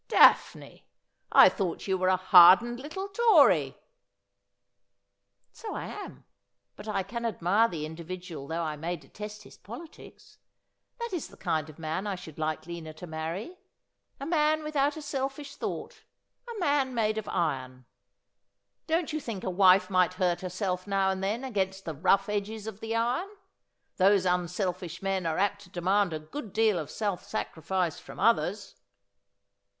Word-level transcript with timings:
'Daphne, 0.07 0.87
I 1.31 1.47
thought 1.47 1.85
you 1.87 1.95
were 1.95 2.07
a 2.07 2.15
hardened 2.17 2.79
little 2.79 3.07
Tory 3.09 3.77
!''So 5.53 5.75
I 5.75 5.85
am; 5.85 6.25
but 6.75 6.87
I 6.87 7.03
can 7.03 7.23
admire 7.23 7.67
the 7.67 7.85
individual 7.85 8.47
though 8.47 8.63
I 8.63 8.75
may 8.77 8.95
detest 8.95 9.43
his 9.43 9.59
politics. 9.59 10.39
That 10.99 11.13
is 11.13 11.27
the 11.27 11.37
kind 11.37 11.69
of 11.69 11.77
man 11.77 12.07
I 12.07 12.15
should 12.15 12.39
like 12.39 12.65
Lina 12.65 12.95
to 12.95 13.05
marry: 13.05 13.59
a 14.19 14.25
man 14.25 14.63
without 14.63 14.97
a 14.97 15.03
selfish 15.03 15.55
thought, 15.55 16.01
a 16.49 16.57
man 16.57 16.95
made 16.95 17.19
of 17.19 17.27
iron.'' 17.27 17.85
Don't 18.87 19.13
you 19.13 19.19
think 19.19 19.43
a 19.43 19.51
wife 19.51 19.91
might 19.91 20.15
hurt 20.15 20.41
herself 20.41 20.87
now 20.87 21.11
and 21.11 21.23
then 21.23 21.43
against 21.43 21.85
the 21.85 21.93
rough 21.93 22.27
edges 22.27 22.65
of 22.65 22.79
the 22.79 22.95
iron? 22.95 23.29
Those 23.97 24.25
unselfish 24.25 25.03
men 25.03 25.27
are 25.27 25.37
apt 25.37 25.61
to 25.65 25.69
demand 25.69 26.11
a 26.11 26.17
good 26.19 26.53
deal 26.53 26.79
of 26.79 26.89
self 26.89 27.23
sacrifice 27.23 27.99
from 27.99 28.19
others.' 28.19 28.75